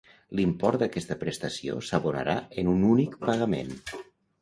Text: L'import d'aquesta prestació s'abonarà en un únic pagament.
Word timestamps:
L'import 0.37 0.79
d'aquesta 0.83 1.17
prestació 1.25 1.77
s'abonarà 1.91 2.37
en 2.65 2.75
un 2.75 2.85
únic 2.97 3.19
pagament. 3.31 3.75